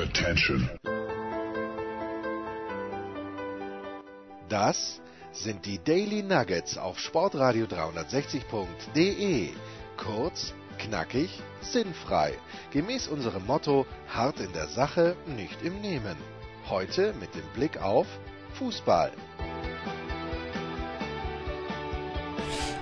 [0.00, 0.70] Attention.
[4.48, 5.00] Das
[5.32, 9.50] sind die Daily Nuggets auf Sportradio 360.de.
[9.98, 12.32] Kurz, knackig, sinnfrei.
[12.70, 16.16] Gemäß unserem Motto: hart in der Sache, nicht im Nehmen.
[16.70, 18.06] Heute mit dem Blick auf
[18.54, 19.10] Fußball.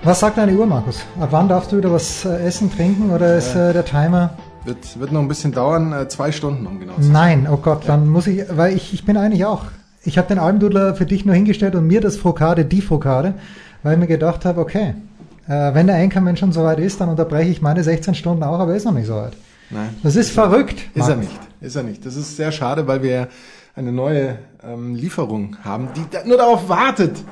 [0.03, 1.03] Was sagt deine Uhr, Markus?
[1.19, 4.37] Ab wann darfst du wieder was äh, essen, trinken oder ist äh, der Timer?
[4.65, 7.11] Wird, wird noch ein bisschen dauern, äh, zwei Stunden um genau zu sein.
[7.11, 9.65] Nein, oh Gott, dann muss ich, weil ich, ich bin eigentlich auch.
[10.03, 13.35] Ich habe den Almdudler für dich nur hingestellt und mir das Frokade, die Frokade,
[13.83, 14.95] weil ich mir gedacht habe, okay,
[15.47, 18.71] äh, wenn der Einkommen schon soweit ist, dann unterbreche ich meine 16 Stunden auch, aber
[18.71, 19.33] er ist noch nicht soweit.
[19.69, 19.89] Nein.
[20.03, 20.81] Das ist verrückt.
[20.93, 21.39] Ist er nicht.
[21.61, 22.05] Ist er nicht.
[22.05, 23.27] Das ist sehr schade, weil wir
[23.75, 27.23] eine neue ähm, Lieferung haben, die da nur darauf wartet,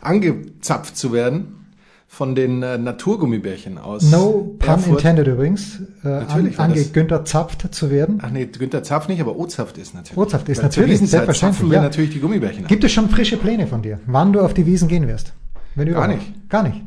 [0.00, 1.59] angezapft zu werden
[2.12, 4.10] von den äh, Naturgummibärchen aus.
[4.10, 7.28] No pun intended übrigens, äh, an, Natürlich war das- angegüntert
[7.70, 8.18] zu werden.
[8.20, 10.18] Ach nee, Günther Zapf nicht, aber O-Zapft ist natürlich.
[10.18, 11.80] O-Zapft ist Weil natürlich, selbstverständlich, ja.
[11.80, 12.66] natürlich die Gummibärchen.
[12.66, 15.32] Gibt es schon frische Pläne von dir, wann du auf die Wiesen gehen wirst?
[15.76, 16.16] Wenn Gar überhaupt?
[16.18, 16.50] nicht.
[16.50, 16.82] Gar nicht.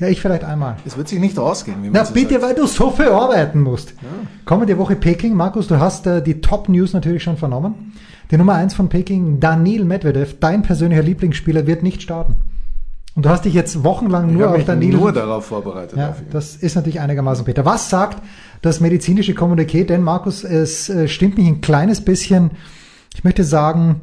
[0.00, 0.76] Ja, ich vielleicht einmal.
[0.84, 2.42] Es wird sich nicht ausgehen, wie man Na so bitte, sagt.
[2.42, 3.94] weil du so viel arbeiten musst.
[4.44, 5.34] Kommende Woche Peking.
[5.36, 7.92] Markus, du hast äh, die Top-News natürlich schon vernommen.
[8.32, 12.34] Die Nummer eins von Peking, Daniil Medvedev, dein persönlicher Lieblingsspieler, wird nicht starten.
[13.14, 14.94] Und du hast dich jetzt wochenlang Ich nur auf Daniil...
[14.94, 15.96] nur darauf vorbereitet.
[15.96, 17.64] ja, das ist natürlich einigermaßen bitter.
[17.64, 18.20] Was sagt
[18.60, 19.84] das medizinische Kommuniqué?
[19.84, 22.52] Denn Markus, es äh, stimmt mich ein kleines bisschen,
[23.14, 24.00] ich möchte sagen,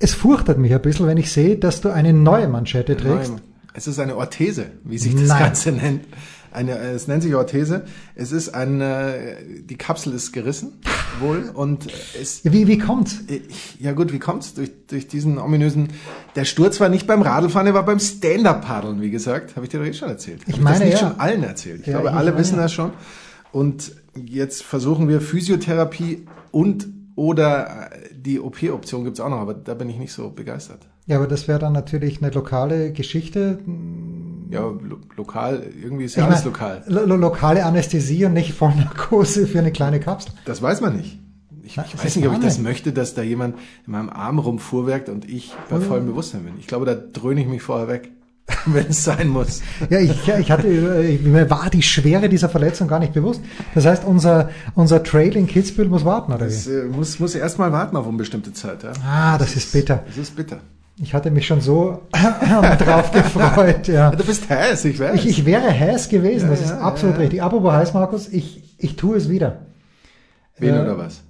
[0.00, 3.32] es furchtet mich ein bisschen, wenn ich sehe, dass du eine neue Manschette trägst.
[3.32, 3.40] Nein,
[3.74, 5.38] es ist eine Orthese, wie sich das Nein.
[5.38, 6.04] Ganze nennt.
[6.52, 7.84] Eine, äh, es nennt sich Orthese.
[8.14, 10.80] Es ist ein, äh, die Kapsel ist gerissen,
[11.20, 13.20] wohl, und äh, es, Wie, wie kommt's?
[13.28, 14.54] ich, ja gut, wie kommt's?
[14.54, 15.88] Durch, durch diesen ominösen,
[16.36, 19.56] der Sturz war nicht beim Radlfahren, er war beim Stand-Up-Paddeln, wie gesagt.
[19.56, 20.42] Habe ich dir doch eh schon erzählt.
[20.46, 21.08] Ich Hab meine, das nicht ja.
[21.08, 21.80] schon allen erzählt.
[21.80, 22.92] Ich Ja, glaube, ich alle meine, wissen das schon.
[23.52, 29.88] Und jetzt versuchen wir Physiotherapie und oder die OP-Option gibt's auch noch, aber da bin
[29.88, 30.86] ich nicht so begeistert.
[31.06, 33.58] Ja, aber das wäre dann natürlich eine lokale Geschichte.
[34.50, 36.84] Ja, lo lokal, irgendwie ist ja Ich alles mein, lokal.
[36.86, 40.32] lo lo lokale Anästhesie und nicht Vollnarkose für eine kleine Kapsel.
[40.44, 41.18] Das weiß man nicht.
[41.62, 43.56] Ich, Na, ich das weiß nicht, ob ich das möchte, dass da jemand
[43.86, 46.54] in meinem Arm rumfuhrwerkt und ich bei vollem Bewusstsein bin.
[46.58, 48.10] Ich glaube, da dröhne ich mich vorher weg,
[48.64, 49.60] wenn es sein muss.
[49.90, 53.42] Ja, ich, ja, ich hatte, äh, mir war die Schwere dieser Verletzung gar nicht bewusst.
[53.74, 56.70] Das heißt, unser, unser Trail in Kitzbühel muss warten, oder wie?
[56.70, 58.82] äh, muss, muss erst mal warten auf unbestimmte Zeit.
[58.84, 58.92] Ja?
[59.06, 60.04] Ah, das ist bitter.
[60.08, 60.60] Es ist bitter.
[61.00, 62.02] Ich hatte mich schon so
[62.78, 64.10] drauf gefreut, ja.
[64.10, 65.14] Du bist heiß, ich weiß.
[65.14, 67.42] Ich, ich wäre heiß gewesen, das Ja, ist ja, absolut richtig.
[67.42, 69.58] Apropos heiß, Markus, ich, ich tue es wieder.
[70.58, 71.22] Wen äh, oder was?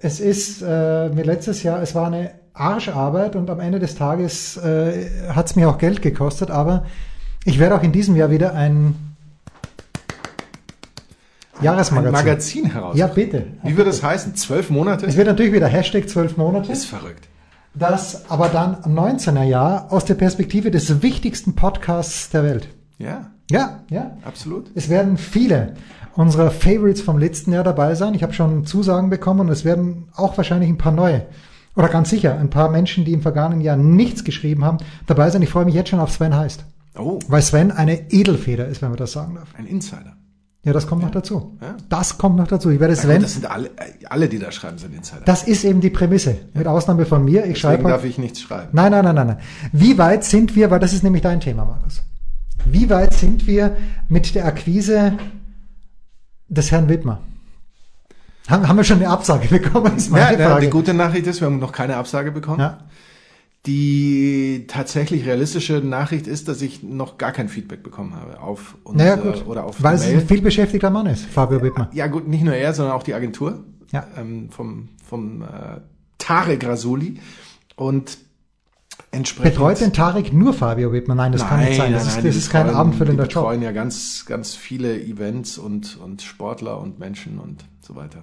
[0.00, 4.56] Es ist äh, mir letztes Jahr, es war eine Arscharbeit und am Ende des Tages
[4.56, 6.86] äh, hat es mir auch Geld gekostet, aber
[7.44, 8.94] ich werde auch in diesem Jahr wieder ein
[11.60, 12.14] Jahresmagazin.
[12.14, 12.96] Ein Magazin heraus.
[12.96, 13.46] Ja, bitte.
[13.62, 14.34] Wie wird das heißen?
[14.36, 15.04] Zwölf Monate?
[15.04, 17.28] Es wird natürlich wieder Hashtag 12 Monate, ist verrückt.
[17.74, 22.68] Das aber dann 19er Jahr aus der Perspektive des wichtigsten Podcasts der Welt.
[22.98, 24.16] Ja, Ja, ja.
[24.24, 24.70] absolut.
[24.74, 25.74] Es werden viele
[26.14, 28.14] unserer Favorites vom letzten Jahr dabei sein.
[28.14, 31.26] Ich habe schon Zusagen bekommen und es werden auch wahrscheinlich ein paar neue
[31.76, 35.40] oder ganz sicher ein paar Menschen, die im vergangenen Jahr nichts geschrieben haben, dabei sein.
[35.42, 36.64] Ich freue mich jetzt schon auf Sven heißt,
[36.98, 39.48] Oh, weil Sven eine Edelfeder ist, wenn man das sagen darf.
[39.56, 40.16] ein Insider.
[40.62, 41.56] Ja, das kommt noch dazu.
[41.62, 41.76] Ja.
[41.88, 42.68] Das kommt noch dazu.
[42.68, 43.14] Ich werde Ja, Sven.
[43.16, 43.70] gut, das sind alle,
[44.10, 45.22] alle, die da schreiben, sind Insider.
[45.24, 47.40] Das ist eben die Prämisse, mit Ausnahme von mir.
[47.46, 48.68] Ich Deswegen schreibe darf ich nichts schreiben.
[48.72, 49.38] Nein, nein, nein, nein, nein.
[49.72, 52.02] Wie weit sind wir, weil das ist nämlich dein Thema, Markus.
[52.66, 53.74] Wie weit sind wir
[54.08, 55.14] mit der Akquise
[56.48, 57.20] des Herrn Wittmer?
[58.48, 59.92] Haben, haben wir schon eine Absage bekommen?
[59.96, 62.60] Ja, meine ja, die gute Nachricht ist, wir haben noch keine Absage bekommen.
[62.60, 62.78] Ja.
[63.66, 68.96] Die tatsächlich realistische Nachricht ist, dass ich noch gar kein Feedback bekommen habe auf uns
[68.96, 69.46] Naja, gut.
[69.46, 71.90] oder auf Weil es ein vielbeschäftigter Mann ist, Fabio Wittmer.
[71.92, 73.62] Ja gut, nicht nur er, sondern auch die Agentur
[73.92, 74.06] Ja.
[74.16, 75.46] ähm, vom, vom äh,
[76.16, 77.20] Tarek Rasuli
[77.76, 78.16] und
[79.10, 81.14] entsprechend Betreut den Tarek nur Fabio Wittmer?
[81.14, 81.92] Nein, das kann nicht sein.
[81.92, 83.42] Das ist, das die ist kein betreuen- abendfüllender die Job.
[83.44, 88.22] betreuen ja ganz, ganz viele Events und, und Sportler und Menschen und so weiter.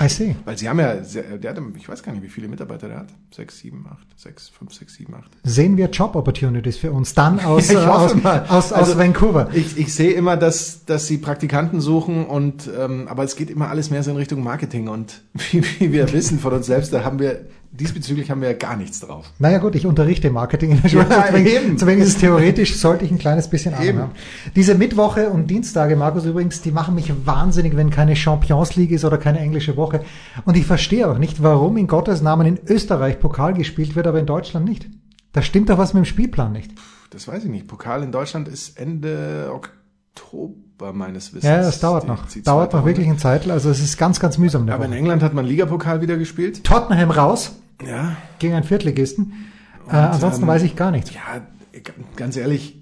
[0.00, 0.36] I see.
[0.44, 2.98] Weil sie haben ja, sehr- der hat, ich weiß gar nicht, wie viele Mitarbeiter der
[2.98, 3.08] hat.
[3.34, 5.30] Sechs, sieben, acht, sechs, fünf, sechs, sieben, acht.
[5.42, 9.48] Sehen wir Job Opportunities für uns dann aus, Ja, aus, aus, aus Also, Vancouver?
[9.52, 13.68] Ich, ich sehe immer, dass, dass sie Praktikanten suchen und ähm, aber es geht immer
[13.68, 17.02] alles mehr so in Richtung Marketing und wie, wie wir wissen von uns selbst, da
[17.04, 17.46] haben wir
[17.80, 19.30] diesbezüglich haben wir ja gar nichts drauf.
[19.38, 21.06] Naja gut, ich unterrichte Marketing in der Schule.
[21.10, 24.10] Ja, ist es theoretisch, sollte ich ein kleines bisschen Ahnung haben.
[24.54, 29.04] Diese Mittwoche und Dienstage, Markus, übrigens, die machen mich wahnsinnig, wenn keine Champions League ist
[29.04, 30.00] oder keine englische Woche.
[30.44, 34.18] Und ich verstehe auch nicht, warum in Gottes Namen in Österreich Pokal gespielt wird, aber
[34.20, 34.86] in Deutschland nicht.
[35.32, 36.72] Da stimmt doch was mit dem Spielplan nicht.
[37.10, 37.66] Das weiß ich nicht.
[37.68, 41.44] Pokal in Deutschland ist Ende Oktober meines Wissens.
[41.44, 42.26] Ja, das dauert die- noch.
[42.26, 43.50] die dauert noch wirklich ein Zeitl.
[43.50, 44.68] Also es ist ganz, ganz mühsam.
[44.68, 44.98] Aber in Woche.
[44.98, 46.64] England hat man Ligapokal wieder gespielt.
[46.64, 47.52] Tottenham raus
[47.86, 48.16] Ja.
[48.38, 49.52] gegen einen Viertligisten.
[49.88, 51.12] äh, ansonsten ähm, weiß ich gar nichts.
[51.12, 51.46] Ja,
[52.16, 52.80] ganz ehrlich,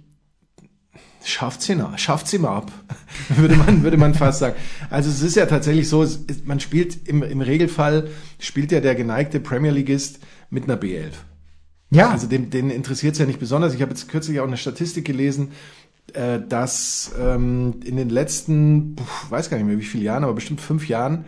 [1.25, 2.73] schafft sie noch, schafft sie mal ab,
[3.29, 4.57] würde man, würde man fast sagen.
[4.91, 8.09] Also es ist ja tatsächlich so, es man spielt im, im Regelfall,
[8.39, 11.13] spielt ja der geneigte Premier Leaguist mit einer B11.
[11.91, 13.75] Ja, Also den, den interessiert es ja nicht besonders.
[13.75, 15.53] Ich habe jetzt kürzlich auch eine Statistik gelesen,
[16.13, 20.35] äh, dass ähm, in den letzten, puh, weiß gar nicht mehr wie viele Jahren, aber
[20.35, 21.25] bestimmt fünf Jahren,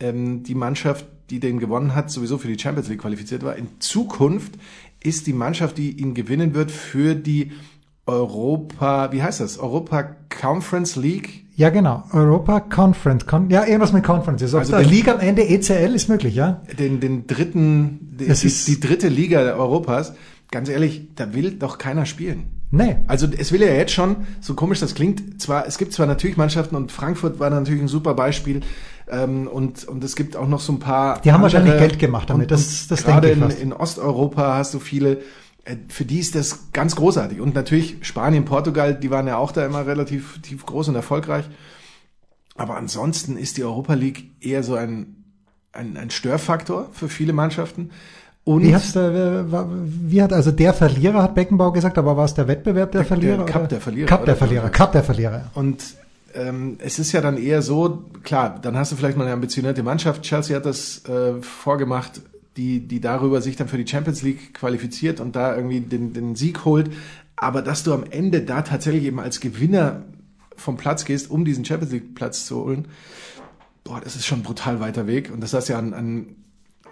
[0.00, 3.56] ähm, die Mannschaft, die den gewonnen hat, sowieso für die Champions League qualifiziert war.
[3.56, 4.52] In Zukunft
[5.02, 7.52] ist die Mannschaft, die ihn gewinnen wird, für die
[8.06, 9.58] Europa, wie heißt das?
[9.58, 10.02] Europa
[10.40, 11.44] Conference League.
[11.54, 12.02] ja genau.
[12.12, 13.26] Europa Conference.
[13.26, 14.42] Con ja, irgendwas mit Conference.
[14.54, 16.62] Also, den- Liga am Ende ECL ist möglich, ja.
[16.78, 20.12] den, den dritten, die, die, ist- die dritte Liga Europas.
[20.50, 22.46] Ganz ehrlich, da will doch keiner spielen.
[22.72, 22.96] Nee.
[23.08, 26.36] Also es will ja jetzt schon, so komisch das klingt, zwar, es gibt zwar natürlich
[26.36, 28.60] Mannschaften und Frankfurt war natürlich ein super Beispiel
[29.08, 31.98] ähm, und, und es gibt auch noch so ein paar Die haben andere- wahrscheinlich Geld
[31.98, 33.62] gemacht damit, Und, das- das gerade denke ich in, fast.
[33.62, 35.18] in Osteuropa hast du viele,
[35.64, 37.40] äh, für die ist das ganz großartig.
[37.40, 41.46] Und natürlich Spanien, Portugal, die waren ja auch da immer relativ tief groß und erfolgreich.
[42.54, 45.24] Aber ansonsten ist die Europa League eher so ein,
[45.72, 47.90] ein, ein Störfaktor für viele Mannschaften.
[48.44, 52.90] Und Wie, wie hat also der Verlierer, hat Beckenbauer gesagt, aber war es der Wettbewerb
[52.92, 53.36] der, Der- Verlierer?
[53.38, 53.68] der Cup oder?
[53.68, 54.36] der Verlierer, Cup der oder?
[54.38, 55.50] Verlierer, Cup der Verlierer.
[55.54, 55.82] Und
[56.34, 59.82] ähm, es ist ja dann eher so, klar, dann hast du vielleicht mal eine ambitionierte
[59.82, 60.22] Mannschaft.
[60.22, 62.22] Chelsea hat das äh, vorgemacht,
[62.56, 66.34] die, die darüber sich dann für die Champions League qualifiziert und da irgendwie den, den
[66.34, 66.90] Sieg holt.
[67.36, 70.02] Aber dass du am Ende da tatsächlich eben als Gewinner
[70.56, 72.88] vom Platz gehst, um diesen Champions League Platz zu holen,
[73.84, 75.30] boah, das ist schon ein brutal weiter Weg.
[75.32, 76.26] Und das hast du ja an, an,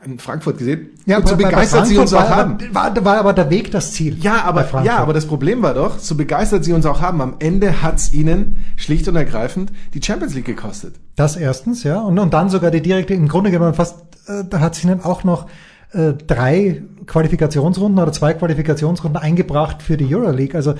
[0.05, 0.91] an Frankfurt gesehen.
[1.19, 2.59] und so begeistert sie uns auch haben.
[2.73, 4.17] war, War, war aber der Weg das Ziel.
[4.21, 7.37] Ja, aber, ja, aber das Problem war doch, so begeistert sie uns auch haben, am
[7.39, 10.95] Ende hat's ihnen schlicht und ergreifend die Champions League gekostet.
[11.17, 12.00] Das erstens, ja.
[12.00, 13.97] Und, und dann sogar die direkte, im Grunde genommen fast,
[14.27, 15.47] äh, da hat es ihnen auch noch
[15.93, 20.55] äh, drei Qualifikationsrunden oder zwei Qualifikationsrunden eingebracht für die Euroleague.
[20.55, 20.75] Also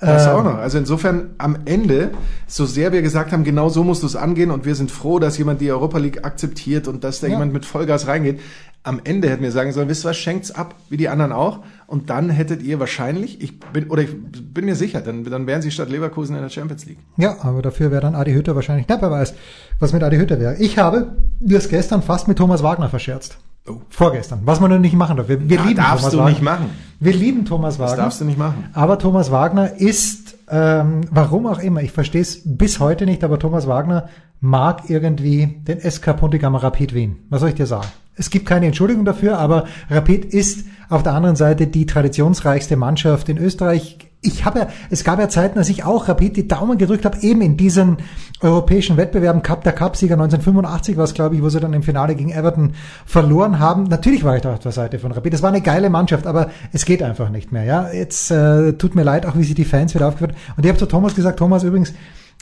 [0.00, 0.56] Das äh, auch noch.
[0.56, 2.10] Also insofern am Ende,
[2.46, 5.18] so sehr wir gesagt haben, genau so musst du es angehen und wir sind froh,
[5.18, 7.34] dass jemand die Europa League akzeptiert und dass da Ja.
[7.34, 8.40] jemand mit Vollgas reingeht.
[8.82, 11.60] Am Ende hätten wir sagen sollen, wisst ihr was, schenkt's ab, wie die anderen auch.
[11.86, 15.60] Und dann hättet ihr wahrscheinlich, ich bin, oder ich bin mir sicher, dann, dann wären
[15.62, 16.98] sie statt Leverkusen in der Champions League.
[17.16, 19.34] Ja, aber dafür wäre dann Adi Hütter wahrscheinlich, na, wer weiß,
[19.80, 20.56] was mit Adi Hütter wäre.
[20.56, 23.36] Ich habe das gestern fast mit Thomas Wagner verscherzt.
[23.68, 23.80] Oh.
[23.90, 24.40] Vorgestern.
[24.44, 25.28] Was man nur nicht machen darf.
[25.28, 26.30] Wir, wir Ja, lieben darfst Thomas du Wagner.
[26.30, 26.70] nicht machen.
[27.00, 28.02] Wir lieben Thomas Das Wagner.
[28.04, 28.64] darfst du nicht machen.
[28.74, 33.38] Aber Thomas Wagner ist, ähm, warum auch immer, ich verstehe es bis heute nicht, aber
[33.38, 34.08] Thomas Wagner
[34.40, 37.16] mag irgendwie den SK Puntigammer Rapid Wien.
[37.30, 37.88] Was soll ich dir sagen?
[38.16, 43.28] Es gibt keine Entschuldigung dafür, aber Rapid ist auf der anderen Seite die traditionsreichste Mannschaft
[43.28, 43.98] in Österreich.
[44.26, 47.18] Ich habe ja, es gab ja Zeiten, als ich auch Rapid die Daumen gedrückt habe,
[47.20, 47.98] eben in diesen
[48.40, 49.42] europäischen Wettbewerben.
[49.42, 52.72] Cup der Cup-Sieger 1985 war es, glaube ich, wo sie dann im Finale gegen Everton
[53.04, 53.84] verloren haben.
[53.84, 55.34] Natürlich war ich da auf der Seite von Rapid.
[55.34, 57.64] Es war eine geile Mannschaft, aber es geht einfach nicht mehr.
[57.64, 60.34] Ja, jetzt äh, tut mir leid, auch wie sich die Fans wieder aufgeführt.
[60.56, 61.92] Und ich habe zu Thomas gesagt, Thomas übrigens,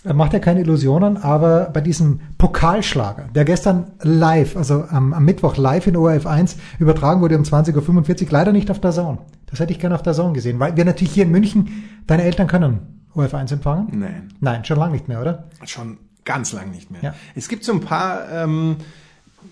[0.04, 5.24] er macht ja keine Illusionen, aber bei diesem Pokalschlager, der gestern live, also am, am
[5.24, 9.18] Mittwoch live in ORF 1 übertragen wurde um 20.45 Uhr, leider nicht auf der Zone.
[9.52, 12.24] Das hätte ich gerne auf der Zone gesehen, weil wir natürlich hier in München, deine
[12.24, 13.88] Eltern können ORF 1 empfangen?
[13.92, 14.28] Nein.
[14.40, 15.44] Nein, schon lange nicht mehr, oder?
[15.66, 17.02] Schon ganz lang nicht mehr.
[17.02, 17.14] Ja.
[17.34, 18.76] Es gibt so ein paar ähm,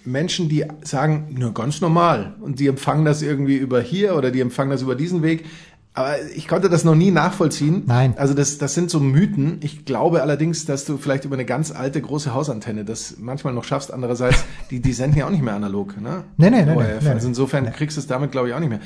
[0.05, 2.35] Menschen, die sagen, nur ganz normal.
[2.41, 5.45] Und die empfangen das irgendwie über hier oder die empfangen das über diesen Weg.
[5.93, 7.83] Aber ich konnte das noch nie nachvollziehen.
[7.87, 8.15] Nein.
[8.17, 9.59] Also das, das sind so Mythen.
[9.61, 13.65] Ich glaube allerdings, dass du vielleicht über eine ganz alte große Hausantenne das manchmal noch
[13.65, 13.93] schaffst.
[13.93, 16.01] Andererseits, die, die senden ja auch nicht mehr analog.
[16.01, 16.25] Ne?
[16.39, 16.87] Nee, nee, nee, ORF.
[16.87, 17.31] nee, nee, also nee.
[17.31, 18.81] insofern kriegst du es damit, glaube ich, auch nicht mehr.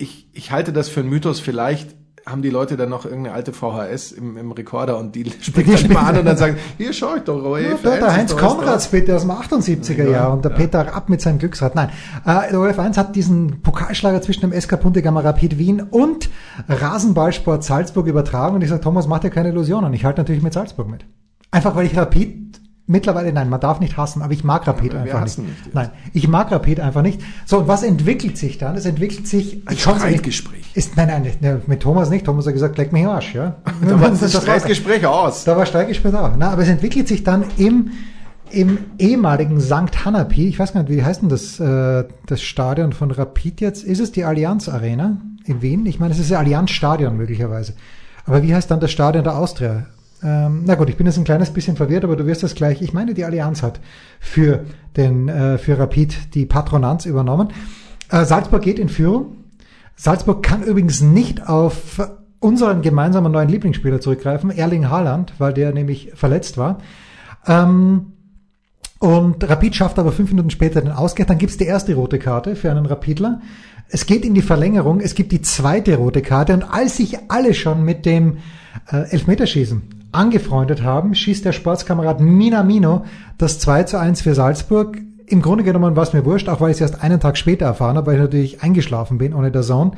[0.00, 1.40] Ich, ich halte das für einen Mythos.
[1.40, 1.94] Vielleicht
[2.26, 5.90] haben die Leute dann noch irgendeine alte VHS im, im Rekorder und die spricht dann
[5.90, 7.64] immer an und dann sagen, hier schau ich doch, ORF.
[7.84, 10.56] Ja, der, der Heinz Konrads bitte aus dem 78er Ja, Jahr und der ja.
[10.56, 11.74] Peter Rapp mit seinem Glücksrad.
[11.74, 11.90] Nein,
[12.24, 16.30] äh, der ORF 1 hat diesen Pokalschlager zwischen dem SK Puntigammer Rapid Wien und
[16.68, 19.92] Rasenballsport Salzburg übertragen und ich sage, Thomas, mach dir keine Illusionen.
[19.94, 21.04] Ich halte natürlich mit Salzburg mit.
[21.50, 22.59] Einfach weil ich Rapid
[22.90, 25.38] mittlerweile, nein, man darf nicht hassen, aber ich mag Rapid Ja, einfach nicht.
[25.38, 25.74] nicht.
[25.74, 27.20] Nein, ich mag Rapid einfach nicht.
[27.46, 28.76] So, und was entwickelt sich dann?
[28.76, 30.72] Es entwickelt sich Ein Streitgespräch.
[30.74, 32.26] Ist, nein, nein, nicht, ne, mit Thomas nicht.
[32.26, 33.56] Thomas hat gesagt, leck mich am Arsch, ja.
[33.86, 34.32] Da war das.
[34.32, 35.44] Streitgespräch aus.
[35.44, 36.32] Da war Streitgespräch auch.
[36.36, 37.92] Na, aber es entwickelt sich dann im,
[38.50, 40.04] im ehemaligen St.
[40.04, 43.84] Hanapi, ich weiß gar nicht, wie heißt denn das, äh, das Stadion von Rapid jetzt?
[43.84, 45.86] Ist es die Allianz Arena in Wien?
[45.86, 47.74] Ich meine, es ist ja Allianz Stadion möglicherweise.
[48.26, 49.86] Aber wie heißt dann das Stadion der Austria?
[50.22, 52.82] Ähm, na gut, ich bin jetzt ein kleines bisschen verwirrt, aber du wirst das gleich.
[52.82, 53.80] Ich meine, die Allianz hat
[54.18, 54.64] für
[54.96, 57.48] den äh, für Rapid die Patronanz übernommen.
[58.10, 59.36] Äh, Salzburg geht in Führung.
[59.96, 62.00] Salzburg kann übrigens nicht auf
[62.38, 66.78] unseren gemeinsamen neuen Lieblingsspieler zurückgreifen, Erling Haaland, weil der nämlich verletzt war.
[67.46, 68.12] Ähm,
[68.98, 71.26] und Rapid schafft aber fünf Minuten später den Ausgleich.
[71.26, 73.40] Dann gibt's die erste rote Karte für einen Rapidler.
[73.88, 75.00] Es geht in die Verlängerung.
[75.00, 76.52] Es gibt die zweite rote Karte.
[76.52, 78.38] Und als sich alle schon mit dem
[78.92, 83.04] äh, Elfmeterschießen angefreundet haben, schießt der Sportskamerad Minamino
[83.38, 84.98] das 2 zu 1 für Salzburg.
[85.26, 87.66] Im Grunde genommen war es mir wurscht, auch weil ich es erst einen Tag später
[87.66, 89.92] erfahren habe, weil ich natürlich eingeschlafen bin ohne der Zone,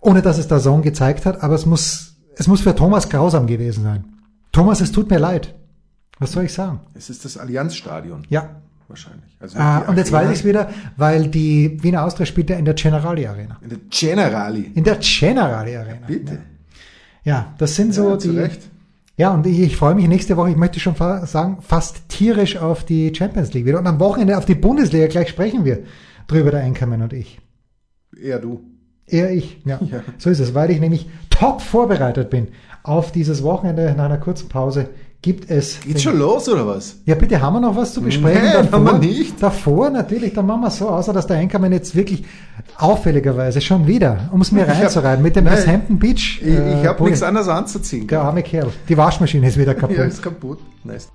[0.00, 1.42] ohne dass es der Zone gezeigt hat.
[1.42, 4.04] Aber es muss, es muss für Thomas grausam gewesen sein.
[4.52, 5.54] Thomas, es tut mir leid.
[6.18, 6.80] Was soll ich sagen?
[6.94, 8.22] Es ist das Allianzstadion.
[8.28, 8.48] Ja.
[8.88, 9.36] Wahrscheinlich.
[9.40, 12.64] Also Ah, und jetzt weiß ich es wieder, weil die Wiener Austria spielt ja in
[12.64, 13.58] der Generali Arena.
[13.60, 14.70] In der Generali.
[14.74, 16.06] In der Generali Arena.
[16.06, 16.38] Bitte.
[17.24, 18.38] Ja, das sind so ja, die.
[18.38, 18.62] Recht.
[19.18, 22.58] Ja, und ich, ich freue mich nächste Woche, ich möchte schon fa sagen, fast tierisch
[22.58, 23.78] auf die Champions League wieder.
[23.78, 25.84] Und am Wochenende auf die Bundesliga, gleich sprechen wir
[26.26, 27.40] drüber, der Einkommen und ich.
[28.20, 28.60] Eher du.
[29.06, 29.80] Eher ich, ja.
[29.90, 30.02] Ja.
[30.18, 32.48] So ist es, weil ich nämlich top vorbereitet bin
[32.82, 34.90] auf dieses Wochenende nach einer kurzen Pause
[35.22, 35.80] gibt es.
[35.80, 36.96] Geht's schon los oder was?
[37.04, 38.42] Ja, bitte, haben wir noch was zu besprechen?
[38.44, 39.42] Nein, haben wir nicht.
[39.42, 42.24] Davor natürlich, dann machen wir so, außer dass der Einkommen jetzt wirklich
[42.78, 46.40] auffälligerweise schon wieder, um es mir reinzureiten, mit dem Nein, Westhampton Beach.
[46.42, 47.10] Ich, ich habe Pulli.
[47.10, 48.06] nichts anderes anzuziehen.
[48.06, 48.72] Der arme Kerl.
[48.88, 49.96] Die Waschmaschine ist wieder kaputt.
[49.96, 50.58] Ja, ist kaputt.
[50.84, 51.08] Nice.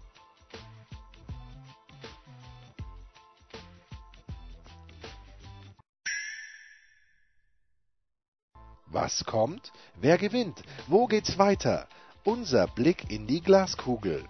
[8.87, 9.71] Was kommt?
[9.99, 10.63] Wer gewinnt?
[10.87, 11.87] Wo geht's weiter?
[12.23, 14.23] Unser Blick in die Glaskugel.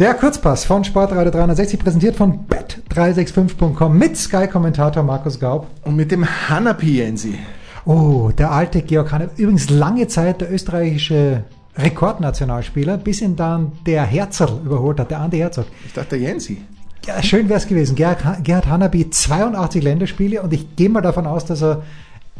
[0.00, 5.68] Der Kurzpass von Sportradio 360 präsentiert von bet365.com mit Sky-Kommentator Markus Gaub.
[5.84, 7.38] Und mit dem Hanapi Jensi.
[7.84, 9.30] Oh, der alte Georg Hanne.
[9.36, 11.44] Übrigens lange Zeit der österreichische
[11.76, 15.66] Rekordnationalspieler, bis ihn dann der Herzl überholt hat, der Andi Herzog.
[15.86, 16.62] Ich dachte Jensi.
[17.06, 17.96] Ja, schön wäre es gewesen.
[17.96, 21.82] Gerhard, Ha- Gerhard Hanabi 82 Länderspiele und ich gehe mal davon aus, dass er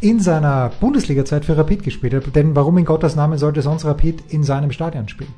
[0.00, 2.34] in seiner Bundesliga-Zeit für Rapid gespielt hat.
[2.34, 5.32] Denn warum in Gottes Namen sollte sonst Rapid in seinem Stadion spielen?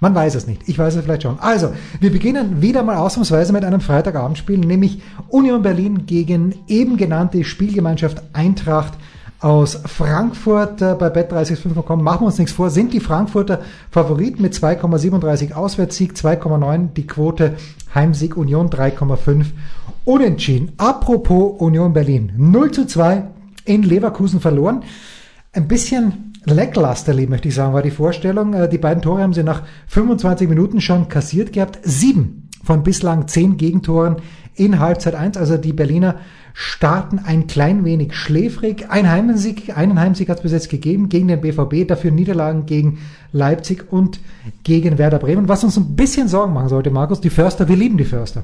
[0.00, 0.62] Man weiß es nicht.
[0.68, 1.38] Ich weiß es vielleicht schon.
[1.38, 7.44] Also, wir beginnen wieder mal ausnahmsweise mit einem Freitagabendspiel, nämlich Union Berlin gegen eben genannte
[7.44, 8.94] Spielgemeinschaft Eintracht
[9.42, 12.02] aus Frankfurt äh, bei bet365.com.
[12.02, 17.56] Machen wir uns nichts vor, sind die Frankfurter Favorit mit 2,37 Auswärtssieg, 2,9 die Quote
[17.94, 19.46] Heimsieg Union 3,5
[20.04, 20.72] Unentschieden.
[20.78, 23.24] Apropos Union Berlin, 0 zu 2
[23.64, 24.82] in Leverkusen verloren.
[25.52, 28.54] Ein bisschen lacklusterly, möchte ich sagen, war die Vorstellung.
[28.54, 31.78] Äh, Die beiden Tore haben sie nach 25 Minuten schon kassiert gehabt.
[31.82, 34.16] Sieben von bislang zehn Gegentoren
[34.54, 35.36] in Halbzeit 1.
[35.36, 36.16] Also die Berliner
[36.54, 38.90] starten ein klein wenig schläfrig.
[38.90, 42.98] Ein Heimsieg, einen Heimsieg hat es bis jetzt gegeben gegen den BVB, dafür Niederlagen gegen
[43.32, 44.20] Leipzig und
[44.62, 45.48] gegen Werder Bremen.
[45.48, 48.42] Was uns ein bisschen Sorgen machen sollte, Markus, die Förster, wir lieben die Förster.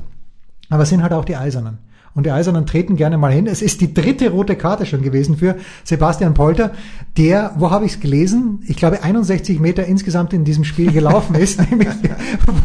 [0.70, 1.78] Aber es sind halt auch die Eisernen.
[2.18, 3.46] Und die Eisernen treten gerne mal hin.
[3.46, 6.72] Es ist die dritte rote Karte schon gewesen für Sebastian Polter,
[7.16, 8.58] der, wo habe ich es gelesen?
[8.66, 11.90] Ich glaube 61 Meter insgesamt in diesem Spiel gelaufen ist, nämlich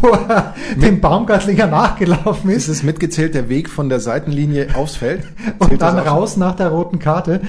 [0.01, 4.95] wo er dem Baumgartlinger nachgelaufen Ist ist es mitgezählt, der Weg von der Seitenlinie aufs
[4.95, 5.21] Feld?
[5.59, 7.39] Und dann raus nach der roten Karte.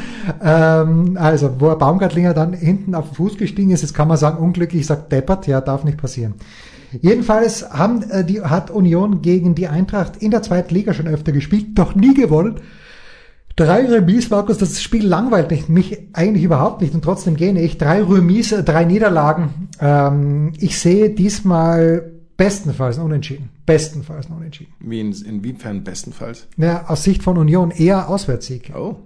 [0.43, 4.19] Ähm, also, wo er Baumgartlinger dann hinten auf den Fuß gestiegen ist, jetzt kann man
[4.19, 6.35] sagen, unglücklich, sagt deppert, ja, darf nicht passieren.
[7.01, 11.33] Jedenfalls haben, äh, die, hat Union gegen die Eintracht in der zweiten Liga schon öfter
[11.33, 12.61] gespielt, doch nie gewonnen.
[13.57, 17.79] Drei Remis, Markus, das Spiel langweilt mich, eigentlich überhaupt nicht und trotzdem gehe ich.
[17.79, 19.69] Drei Remis, äh, drei Niederlagen.
[19.81, 23.54] Ähm, ich sehe diesmal bestenfalls Unentschieden.
[23.67, 24.75] Bestenfalls ein Unentschieden.
[24.79, 26.47] Wie in, inwiefern bestenfalls?
[26.59, 28.73] Ja, aus Sicht von Union eher Auswärtssieg.
[28.77, 28.97] Oh,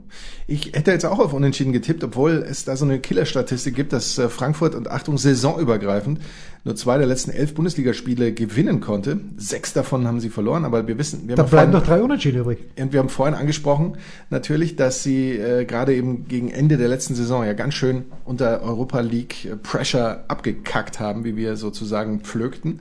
[0.49, 4.19] ich hätte jetzt auch auf Unentschieden getippt, obwohl es da so eine Killerstatistik gibt, dass
[4.19, 6.21] äh, Frankfurt und Achtung saisonübergreifend
[6.65, 9.21] nur zwei der letzten elf Bundesligaspiele gewinnen konnte.
[9.37, 12.41] Sechs davon haben sie verloren, aber wir wissen, wir Da haben, bleiben doch drei Unentschieden
[12.41, 12.59] übrig.
[12.79, 13.97] und wir haben vorhin angesprochen
[14.31, 18.61] natürlich, dass sie äh, gerade eben gegen Ende der letzten Saison ja ganz schön unter
[18.63, 22.81] Europa League äh, Pressure abgekackt haben, wie wir sozusagen pflögten.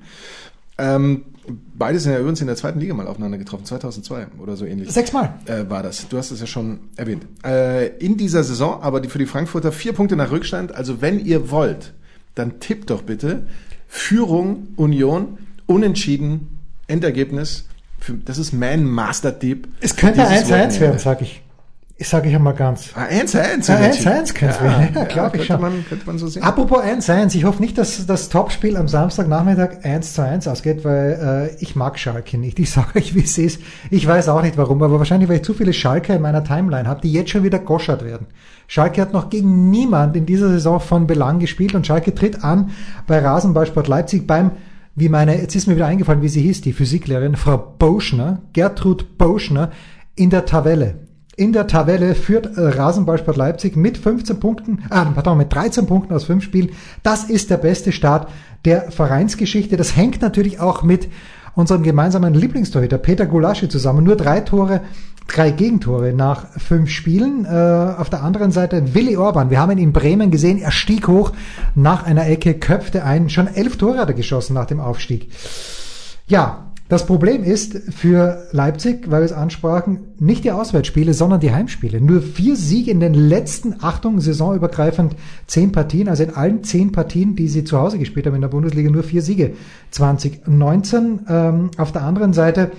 [0.78, 1.26] Ähm,
[1.74, 4.92] beide sind ja übrigens in der zweiten Liga mal aufeinander getroffen, 2002 oder so ähnlich
[4.92, 5.34] Sechsmal.
[5.46, 6.08] äh, war das.
[6.08, 7.26] Du hast es ja schon erwähnt.
[7.46, 10.76] Äh, in dieser Saison, aber die, für die Frankfurter vier Punkte nach Rückstand.
[10.76, 11.94] Also wenn ihr wollt,
[12.36, 13.48] dann tippt doch bitte
[13.88, 17.66] Führung Union, Unentschieden, Endergebnis.
[18.26, 19.68] Das ist mein Master-Tipp.
[19.82, 21.42] Es könnte dieses 1-1 werden, sag ich.
[22.00, 22.92] Ich sage ich einmal ganz.
[22.94, 23.70] Ah, 1-1.
[23.70, 24.12] Ja, Unentschieden.
[24.12, 24.90] 1-1 könnte es ja, werden.
[24.94, 25.62] Ja, ja, glaub ich könnte schon.
[25.62, 26.44] Man, könnte man so sehen.
[26.44, 31.50] Apropos 1-1, ich hoffe nicht, dass das Topspiel am Samstagnachmittag 1 zu 1 ausgeht, weil
[31.58, 32.60] äh, ich mag Schalke nicht.
[32.60, 33.62] Ich sage euch, wie es ist.
[33.90, 36.88] Ich weiß auch nicht warum, aber wahrscheinlich, weil ich zu viele Schalke in meiner Timeline
[36.88, 38.28] habe, die jetzt schon wieder goschert werden.
[38.68, 42.70] Schalke hat noch gegen niemand in dieser Saison von Belang gespielt und Schalke tritt an
[43.08, 44.52] bei Rasenballsport Leipzig beim
[45.00, 49.20] wie meine, jetzt ist mir wieder eingefallen, wie sie hieß, die Physiklehrerin, Frau Boschner, Gertrud
[49.20, 49.70] Boschner,
[50.16, 51.07] in der Tabelle.
[51.40, 56.16] In der Tabelle führt äh, Rasenballsport Leipzig mit 15 Punkten, ah, pardon, mit 13 Punkten
[56.16, 56.72] aus 5 Spielen.
[57.04, 58.28] Das ist der beste Start
[58.66, 59.78] der Vereinsgeschichte.
[59.78, 61.08] Das hängt natürlich auch mit
[61.54, 64.04] unserem gemeinsamen Lieblingstorhüter Peter Gulaschi zusammen.
[64.04, 64.82] Nur drei Tore,
[65.28, 67.46] drei Gegentore nach fünf Spielen.
[67.46, 69.52] Äh, auf der anderen Seite Willi Orban.
[69.52, 70.58] Wir haben ihn in Bremen gesehen.
[70.58, 71.34] Er stieg hoch
[71.76, 73.30] nach einer Ecke, köpfte ein.
[73.30, 75.30] Schon elf Tore hat er geschossen nach dem Aufstieg.
[76.26, 81.52] Ja, das Problem ist für Leipzig, weil wir es ansprachen, nicht die Auswärtsspiele, sondern die
[81.52, 82.00] Heimspiele.
[82.00, 85.16] Nur vier Siege in den letzten, Achtung, saisonübergreifend
[85.48, 88.48] zehn Partien, also in allen zehn Partien, die sie zu Hause gespielt haben in der
[88.48, 89.54] Bundesliga, nur vier Siege
[89.92, 91.26] 2019.
[91.28, 92.72] Ähm, auf der anderen Seite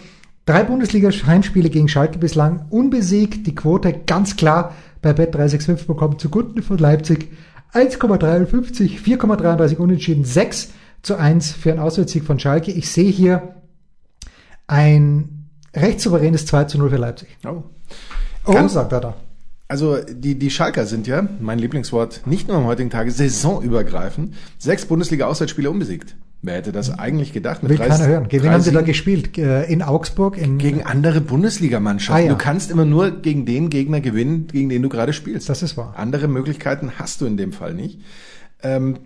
[0.47, 6.79] drei Bundesliga-Heimspiele gegen Schalke bislang unbesiegt, die Quote ganz klar bei Bet365 bekommen zugunsten von
[6.79, 7.31] Leipzig
[7.75, 10.71] 1,53, 4,33 unentschieden, 6
[11.03, 12.71] zu 1 für einen Auswärtssieg von Schalke.
[12.73, 13.55] Ich sehe hier
[14.69, 17.29] ein recht souveränes 2 zu 0 für Leipzig.
[17.47, 17.65] Oh,
[18.45, 19.15] Oh, sagt er da.
[19.71, 24.87] Also die, die Schalker sind ja, mein Lieblingswort, nicht nur am heutigen Tage, saisonübergreifend, sechs
[24.87, 26.17] Bundesliga-Auswärtsspiele unbesiegt.
[26.41, 27.63] Wer hätte das eigentlich gedacht?
[27.63, 28.29] Mit Will drei- keiner hören.
[28.29, 29.37] Gegen wen haben sie da gespielt?
[29.37, 30.39] Äh, In Augsburg?
[30.39, 32.25] In, Gegen andere Bundesligamannschaften.
[32.25, 32.33] Ah, ja.
[32.33, 35.49] Du kannst immer nur gegen den Gegner gewinnen, gegen den du gerade spielst.
[35.51, 35.95] Das ist wahr.
[35.97, 38.01] Andere Möglichkeiten hast du in dem Fall nicht.
[38.63, 38.99] Ähm,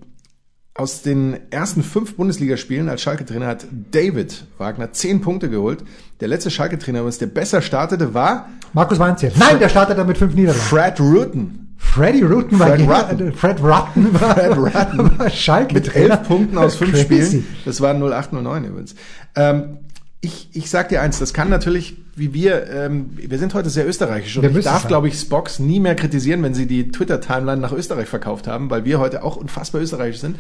[0.74, 5.84] aus den ersten fünf Bundesligaspielen als Schalke-Trainer hat David Wagner zehn Punkte geholt.
[6.20, 9.32] Der letzte Schalke-Trainer, übrigens, der besser startete, war Markus Weinzierl.
[9.38, 10.62] Nein, der startet da mit fünf Niederlagen.
[10.62, 11.62] Fred Rutten.
[11.76, 13.32] Freddy Rutten war Fred Rutten.
[13.34, 15.18] Fred Rutten war, Fred Rutten.
[15.18, 17.04] war Schalke Mit elf Punkten aus fünf Crazy.
[17.04, 17.46] Spielen.
[17.66, 18.94] Das war 0809 übrigens.
[19.34, 19.78] Ähm,
[20.22, 23.88] ich, ich sag dir eins, das kann natürlich, wie wir, ähm, wir sind heute sehr
[23.88, 27.60] österreichisch und Wir ich darf, glaube ich, Spox nie mehr kritisieren, wenn sie die Twitter-Timeline
[27.60, 30.36] nach Österreich verkauft haben, weil wir heute auch unfassbar österreichisch sind.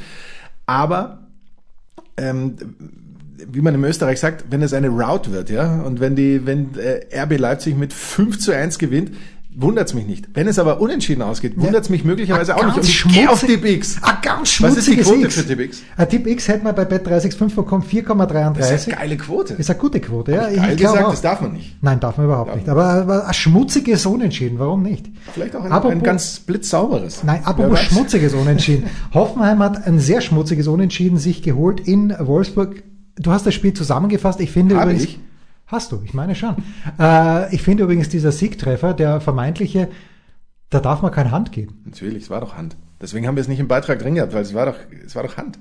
[0.66, 1.26] Aber
[2.16, 2.56] ähm,
[3.50, 6.76] wie man im Österreich sagt, wenn es eine Route wird, ja, und wenn die, wenn
[6.76, 9.12] äh, RB Leipzig mit 5 zu 1 gewinnt,
[9.56, 10.28] wundert's mich nicht.
[10.34, 12.76] Wenn es aber unentschieden ausgeht, wundert's mich möglicherweise Ah, auch nicht.
[12.78, 13.98] Und ich gehe auf Tipp X.
[14.02, 15.34] Ah, ganz Was ist die schmutziges Quote X.
[15.34, 15.82] für Tipp X?
[15.96, 18.58] Ein Tipp X hätte man bei Bet365 bekommen, 4,33.
[18.58, 19.54] Das ist eine geile Quote.
[19.54, 20.42] Ist eine gute Quote, ja.
[20.48, 21.10] Geil glaube gesagt, auch.
[21.10, 21.76] das darf man nicht.
[21.82, 22.68] Nein, darf man überhaupt nicht.
[22.68, 25.06] Aber, aber ein schmutziges Unentschieden, warum nicht?
[25.32, 27.22] Vielleicht auch ein, Apropos- ein ganz blitzsauberes.
[27.24, 28.84] Nein, apropos schmutziges Unentschieden.
[29.14, 32.82] Hoffenheim hat ein sehr schmutziges Unentschieden sich geholt in Wolfsburg.
[33.16, 34.40] Du hast das Spiel zusammengefasst.
[34.40, 35.04] Ich finde Habe übrigens.
[35.04, 35.20] ich?
[35.72, 36.54] Hast du, ich meine schon.
[37.00, 39.88] Äh, ich finde übrigens dieser Siegtreffer, der vermeintliche,
[40.70, 41.82] da darf man keine Hand geben.
[41.86, 42.76] Natürlich, es war doch Hand.
[43.00, 45.22] Deswegen haben wir es nicht im Beitrag drin gehabt, weil es war doch, es war
[45.22, 45.58] doch Hand.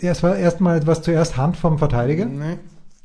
[0.00, 2.26] Ja, es war erstmal etwas zuerst Hand vom Verteidiger.
[2.26, 2.58] Nee.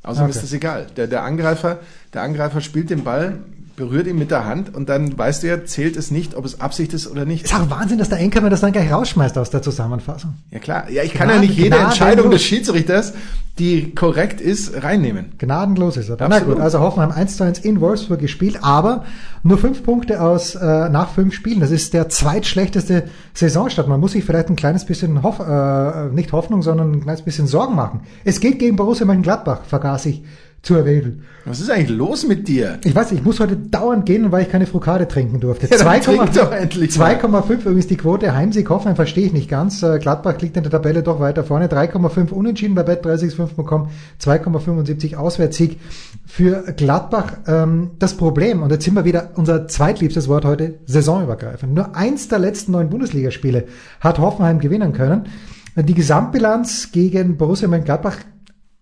[0.04, 0.36] Außerdem Okay.
[0.38, 0.88] ist das egal.
[0.98, 1.80] Der, der Angreifer,
[2.14, 3.40] der Angreifer spielt den Ball,
[3.80, 6.60] berührt ihn mit der Hand und dann weißt du ja, zählt es nicht, ob es
[6.60, 7.46] Absicht ist oder nicht.
[7.46, 10.34] Ist auch Wahnsinn, dass der Enkermann das dann gleich rausschmeißt aus der Zusammenfassung.
[10.52, 10.90] Ja klar.
[10.92, 11.78] Ja, ich kann Gnaden- ja nicht jede.
[11.78, 13.14] Entscheidung des Schiedsrichters,
[13.58, 15.32] die korrekt ist, reinnehmen.
[15.38, 16.18] Gnadenlos ist er.
[16.20, 16.56] Na Absolut.
[16.56, 19.06] gut, also Hoffenheim 1 zu 1 in Wolfsburg gespielt, aber
[19.44, 21.62] nur fünf Punkte aus äh, nach fünf Spielen.
[21.62, 23.88] Das ist der zweitschlechteste Saisonstart.
[23.88, 27.48] Man muss sich vielleicht ein kleines bisschen Hoff, äh, nicht Hoffnung, sondern ein kleines bisschen
[27.48, 28.02] Sorgen machen.
[28.26, 30.22] Es geht gegen Borussia Mönchengladbach, vergaß ich
[30.62, 31.24] zu erwähnen.
[31.46, 32.80] Was ist eigentlich los mit dir?
[32.84, 35.68] Ich weiß, ich muss heute dauernd gehen, weil ich keine Frukade trinken durfte.
[35.68, 37.16] Ja, dann 2,5 trink doch endlich mal.
[37.16, 38.36] 2,5 übrigens die Quote.
[38.36, 39.82] Heimsieg Hoffenheim verstehe ich nicht ganz.
[39.82, 41.68] Äh, Gladbach liegt in der Tabelle doch weiter vorne.
[41.68, 43.90] 3,5 unentschieden bei Bet 365 bekommen.
[44.22, 45.80] 2,75 Auswärtssieg
[46.26, 47.38] für Gladbach.
[47.48, 51.74] Ähm, das Problem, und jetzt sind wir wieder unser zweitliebstes Wort heute, saisonübergreifend.
[51.74, 53.66] Nur eins der letzten neun Bundesligaspiele
[54.02, 55.28] hat Hoffenheim gewinnen können.
[55.76, 58.18] Die Gesamtbilanz gegen Borussia Mönchengladbach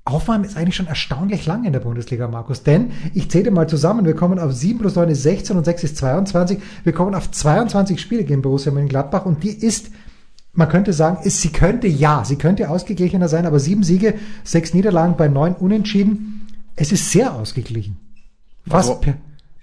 [0.10, 2.64] Hoffenheim ist eigentlich schon erstaunlich lang in der Bundesliga, Markus.
[2.64, 5.84] Denn ich zähle mal zusammen, wir kommen auf 7 plus 9 ist 16 und 6
[5.84, 6.60] ist 22.
[6.84, 9.92] Wir kommen auf 22 Spiele gegen Borussia Mönchengladbach und die ist,
[10.54, 14.74] man könnte sagen, ist, sie könnte ja, sie könnte ausgeglichener sein, aber sieben Siege, sechs
[14.74, 16.48] Niederlagen bei neun Unentschieden.
[16.76, 17.98] Es ist sehr ausgeglichen.
[18.68, 19.02] Fast, Also-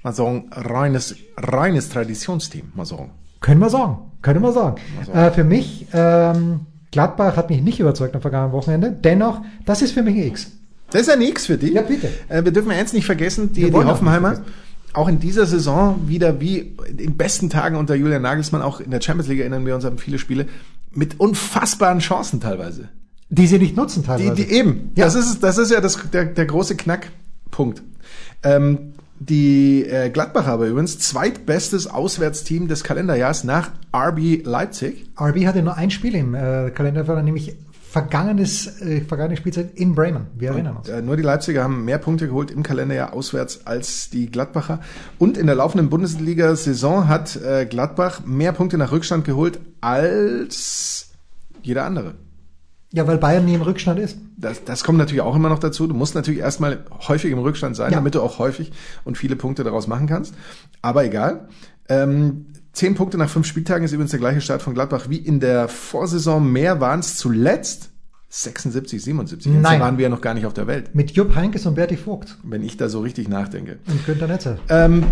[0.03, 3.11] Mal sagen, reines, reines Traditionsteam, mal sagen.
[3.41, 4.77] können wir sagen, können wir sagen.
[5.15, 6.61] Äh, für mich, ähm,
[6.95, 8.93] Gladbach hat mich nicht überzeugt am vergangenen Wochenende.
[8.93, 10.53] Dennoch, das ist für mich ein X.
[10.93, 11.73] Das ist ja nichts für die.
[11.73, 12.09] Ja, bitte.
[12.29, 14.43] Äh, wir dürfen eins nicht vergessen, die, die Hoffenheimer,
[14.93, 19.01] auch in dieser Saison wieder wie in besten Tagen unter Julian Nagelsmann, auch in der
[19.01, 20.47] Champions League erinnern wir uns an viele Spiele,
[20.93, 22.91] mit unfassbaren Chancen teilweise.
[23.29, 24.35] Die sie nicht nutzen Die, teilweise.
[24.37, 24.93] die eben.
[24.95, 25.07] Ja.
[25.07, 27.83] Das ist, das ist ja das, der, der große Knackpunkt.
[28.45, 28.94] Ähm,
[29.29, 35.07] die äh, Gladbacher aber übrigens zweitbestes Auswärtsteam des Kalenderjahres nach RB Leipzig.
[35.21, 37.57] RB hatte nur ein Spiel im äh, Kalender, nämlich
[37.95, 40.27] vergangenes, äh, vergangene Spielzeit in Bremen.
[40.37, 40.89] Wir erinnern uns.
[40.89, 44.81] Äh, nur die Leipziger haben mehr Punkte geholt im Kalenderjahr auswärts als die Gladbacher.
[45.19, 51.13] Und in der laufenden Bundesliga-Saison hat äh, Gladbach mehr Punkte nach Rückstand geholt als
[51.63, 52.15] jeder andere.
[52.97, 54.19] Ja, weil Bayern nie im Rückstand ist.
[54.37, 55.87] Das, das kommt natürlich auch immer noch dazu.
[55.89, 57.99] Du musst natürlich erstmal häufig im Rückstand sein, Ja.
[57.99, 58.71] damit du auch häufig
[59.05, 60.35] und viele Punkte daraus machen kannst.
[60.81, 61.49] Aber egal.
[61.89, 65.41] Ähm, zehn Punkte nach fünf Spieltagen ist übrigens der gleiche Start von Gladbach wie in
[65.41, 66.51] der Vorsaison.
[66.53, 67.91] Mehr waren es zuletzt
[68.29, 69.53] 76, 77.
[69.53, 69.81] Jetzt Nein.
[69.81, 72.37] waren wir ja noch gar nicht auf der Welt, Mit Jupp Heinkes und Berti Vogt
[72.43, 73.79] wenn ich da so richtig nachdenke.
[73.87, 74.59] und Günter Netzer.
[74.69, 75.05] Ähm,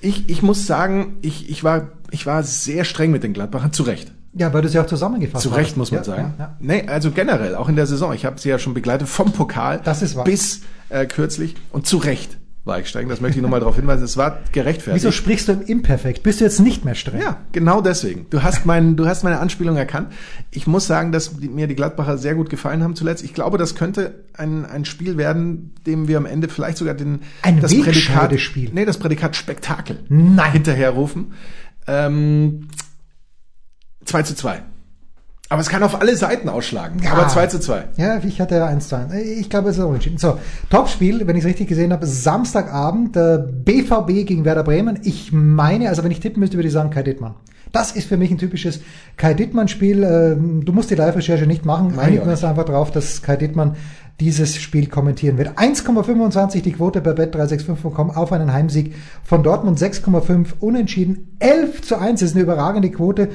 [0.00, 3.82] ich, ich muss sagen, ich, ich, war, ich war sehr streng mit den Gladbachern, zu
[3.82, 4.12] Recht.
[4.36, 5.58] Ja, weil du sie auch zusammengefasst Zu hast.
[5.58, 6.34] Recht muss man ja, sagen.
[6.38, 6.56] Ja, ja.
[6.58, 8.12] Nee, also generell, auch in der Saison.
[8.12, 11.54] Ich habe sie ja schon begleitet vom Pokal Das ist bis äh, kürzlich.
[11.70, 13.08] Und zu Recht war ich streng.
[13.08, 14.04] Das möchte ich nochmal darauf hinweisen.
[14.04, 15.04] Es war gerechtfertigt.
[15.04, 16.22] Wieso sprichst du im Imperfekt?
[16.22, 17.20] Bist du jetzt nicht mehr streng?
[17.20, 18.26] Ja, genau deswegen.
[18.30, 20.08] Du hast, mein, du hast meine Anspielung erkannt.
[20.50, 23.22] Ich muss sagen, dass mir die Gladbacher sehr gut gefallen haben zuletzt.
[23.22, 27.20] Ich glaube, das könnte ein, ein Spiel werden, dem wir am Ende vielleicht sogar den,
[27.42, 28.32] Ein das Prädikat,
[28.72, 30.52] nee, das Prädikat Spektakel Nein.
[30.52, 31.32] hinterherrufen.
[31.86, 32.68] Ähm,
[34.04, 34.62] 2 zu 2.
[35.50, 37.00] Aber es kann auf alle Seiten ausschlagen.
[37.02, 37.12] Ja.
[37.12, 37.84] Aber 2 zu 2.
[37.96, 39.12] Ja, ich hatte ja 1 zu 1.
[39.14, 40.18] Ich glaube, es ist unentschieden.
[40.18, 40.38] So,
[40.70, 44.98] Topspiel, wenn ich es richtig gesehen habe, Samstagabend, äh, BVB gegen Werder Bremen.
[45.02, 47.34] Ich meine, also wenn ich tippen müsste, würde ich sagen Kai Dittmann.
[47.72, 48.80] Das ist für mich ein typisches
[49.16, 50.02] Kai Dittmann-Spiel.
[50.04, 51.98] Ähm, Du musst die Live-Recherche nicht machen.
[51.98, 53.76] Einigen wir uns einfach drauf, dass Kai Dittmann
[54.20, 55.58] dieses Spiel kommentieren wird.
[55.58, 62.22] 1,25 die Quote bei bet365.com auf einen Heimsieg von Dortmund, 6,5 unentschieden, 11 zu 1
[62.22, 63.30] ist eine überragende Quote,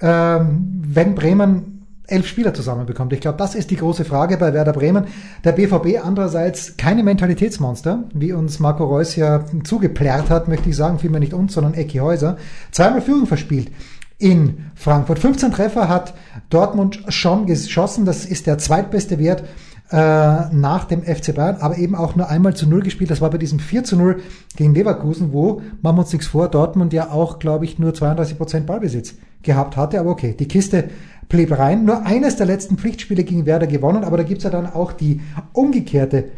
[0.00, 1.74] ähm, wenn Bremen
[2.06, 3.12] elf Spieler zusammenbekommt.
[3.12, 5.04] Ich glaube, das ist die große Frage bei Werder Bremen.
[5.42, 10.98] Der BVB andererseits keine Mentalitätsmonster, wie uns Marco Reus ja zugeplärrt hat, möchte ich sagen,
[10.98, 12.36] vielmehr nicht uns, sondern Ecki Häuser.
[12.72, 13.70] Zweimal Führung verspielt
[14.18, 15.18] in Frankfurt.
[15.18, 16.14] 15 Treffer hat
[16.50, 18.04] Dortmund schon geschossen.
[18.04, 19.44] Das ist der zweitbeste Wert
[19.90, 23.10] äh, nach dem FC Bayern, aber eben auch nur einmal zu Null gespielt.
[23.10, 24.22] Das war bei diesem 4 zu 0
[24.56, 28.38] gegen Leverkusen, wo, machen wir uns nichts vor, Dortmund ja auch, glaube ich, nur 32
[28.38, 30.00] Prozent Ballbesitz gehabt hatte.
[30.00, 30.84] Aber okay, die Kiste
[31.28, 31.84] blieb rein.
[31.84, 35.20] Nur eines der letzten Pflichtspiele gegen Werder gewonnen, aber da gibt's ja dann auch die
[35.52, 36.30] umgekehrte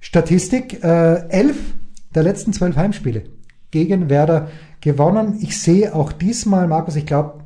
[0.00, 0.82] Statistik.
[0.84, 1.56] Äh, elf
[2.14, 3.24] der letzten zwölf Heimspiele
[3.70, 4.48] gegen Werder
[4.80, 5.38] gewonnen.
[5.40, 7.41] Ich sehe auch diesmal, Markus, ich glaube,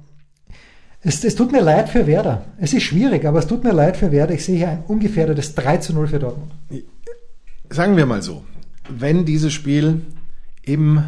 [1.06, 2.44] es, es tut mir leid für Werder.
[2.58, 4.34] Es ist schwierig, aber es tut mir leid für Werder.
[4.34, 6.52] Ich sehe hier ein ungefährdetes 3 zu 0 für Dortmund.
[7.70, 8.44] Sagen wir mal so,
[8.88, 10.02] wenn dieses Spiel
[10.62, 11.04] im,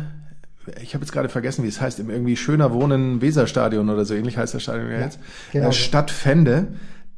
[0.81, 4.15] ich habe jetzt gerade vergessen, wie es heißt, im irgendwie schöner Wohnen Weserstadion oder so
[4.15, 5.19] ähnlich heißt das Stadion ja jetzt,
[5.51, 5.79] genau äh, so.
[5.79, 6.69] stattfände,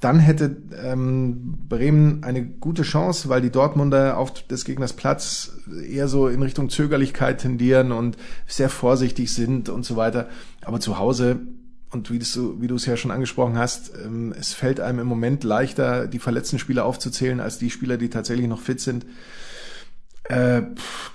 [0.00, 5.52] dann hätte ähm, Bremen eine gute Chance, weil die Dortmunder auf des Gegners Platz
[5.86, 8.16] eher so in Richtung Zögerlichkeit tendieren und
[8.46, 10.30] sehr vorsichtig sind und so weiter.
[10.62, 11.40] Aber zu Hause
[11.90, 15.06] und wie, du, wie du es ja schon angesprochen hast, ähm, es fällt einem im
[15.06, 19.06] Moment leichter, die verletzten Spieler aufzuzählen, als die Spieler, die tatsächlich noch fit sind.
[20.24, 20.62] Äh,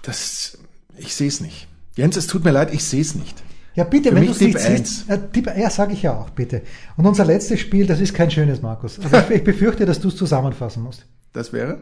[0.01, 0.57] das,
[0.97, 1.67] ich sehe es nicht.
[1.95, 3.41] Jens, es tut mir leid, ich sehe es nicht.
[3.75, 5.07] Ja, bitte, Für wenn du es nicht siehst.
[5.07, 6.61] Ja, Tipp, ja sage ich ja auch, bitte.
[6.97, 8.99] Und unser letztes Spiel, das ist kein schönes, Markus.
[8.99, 11.05] Also ich, ich befürchte, dass du es zusammenfassen musst.
[11.33, 11.81] Das wäre?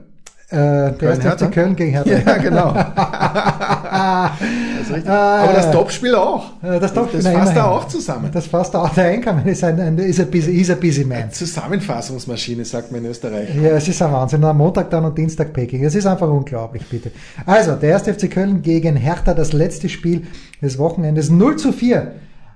[0.54, 1.46] Äh, der erste Hertha?
[1.48, 2.12] FC Köln gegen Hertha.
[2.26, 2.74] Ja, genau.
[3.94, 5.72] das ist Aber das ja.
[5.72, 6.52] Topspiel auch.
[6.62, 7.72] Äh, Das, Topspiel, das fasst immerhin.
[7.72, 8.30] auch zusammen.
[8.32, 8.90] Das fasst da auch.
[8.90, 11.32] Der Enkermann ist ein, ein ist ein busy, ist ein busy man.
[11.32, 13.50] Zusammenfassungsmaschine, sagt man in Österreich.
[13.56, 14.44] Ja, es ist ein Wahnsinn.
[14.44, 15.84] Am Montag dann und Dienstag Peking.
[15.84, 17.12] Es ist einfach unglaublich, bitte.
[17.46, 20.24] Also, der erste FC Köln gegen Hertha, das letzte Spiel
[20.62, 21.30] des Wochenendes.
[21.30, 22.12] 0 zu 4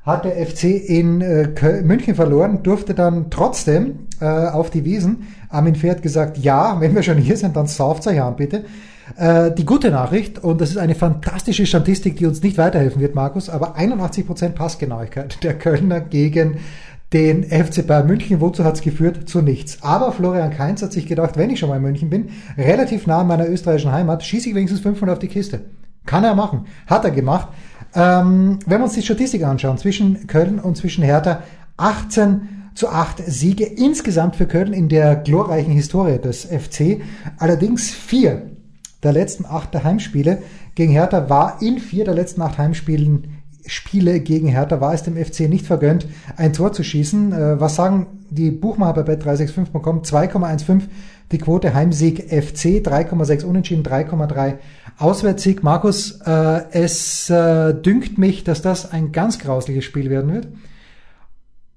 [0.07, 1.49] hat der FC in äh,
[1.83, 5.27] München verloren, durfte dann trotzdem äh, auf die Wiesen.
[5.49, 8.63] Armin hat gesagt, ja, wenn wir schon hier sind, dann sauft euch an, bitte.
[9.17, 13.15] Äh, die gute Nachricht, und das ist eine fantastische Statistik, die uns nicht weiterhelfen wird,
[13.15, 16.57] Markus, aber 81% Passgenauigkeit der Kölner gegen
[17.11, 18.39] den FC Bayern München.
[18.39, 19.27] Wozu hat's geführt?
[19.27, 19.79] Zu nichts.
[19.81, 23.21] Aber Florian Kainz hat sich gedacht, wenn ich schon mal in München bin, relativ nah
[23.21, 25.61] an meiner österreichischen Heimat, schieße ich wenigstens 500 auf die Kiste.
[26.05, 26.65] Kann er machen.
[26.87, 27.49] Hat er gemacht.
[27.97, 31.41] Ähm, wenn wir uns die Statistik anschauen, zwischen Köln und zwischen Hertha,
[31.77, 37.01] 18 zu 8 Siege insgesamt für Köln in der glorreichen Historie des FC.
[37.39, 38.51] Allerdings vier
[39.01, 40.43] der letzten acht der Heimspiele
[40.75, 43.36] gegen Hertha war in vier der letzten acht Heimspielen
[43.67, 47.33] Spiele gegen Hertha war es dem FC nicht vergönnt, ein Tor zu schießen.
[47.33, 50.01] Äh, was sagen die Buchmacher bei bet365.com?
[50.01, 50.81] 2,15
[51.31, 54.55] die Quote Heimsieg FC, 3,6 Unentschieden, 3,3
[54.97, 55.61] Auswärtssieg.
[55.61, 60.47] Markus, äh, es äh, dünkt mich, dass das ein ganz grausliches Spiel werden wird.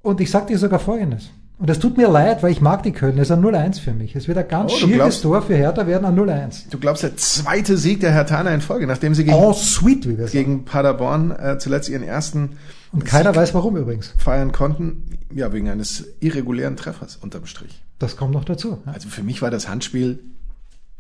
[0.02, 1.30] Und ich sag dir sogar Folgendes.
[1.60, 3.18] Und es tut mir leid, weil ich mag die Köln.
[3.18, 4.16] Es ist ein 0-1 für mich.
[4.16, 6.70] Es wird ein ganz Oh, du schwieriges glaubst- Tor für Hertha werden, ein 0-1.
[6.70, 10.16] Du glaubst, der zweite Sieg der Hertaner in Folge, nachdem sie gegen, Oh, sweet, wie
[10.16, 10.32] wir sagen.
[10.32, 12.56] gegen Paderborn äh, zuletzt ihren ersten
[12.92, 14.14] Und keiner weiß warum übrigens.
[14.16, 15.02] feiern konnten,
[15.34, 17.82] ja, wegen eines irregulären Treffers unterm Strich.
[17.98, 18.78] Das kommt noch dazu.
[18.86, 18.92] Ja.
[18.92, 20.18] Also für mich war das Handspiel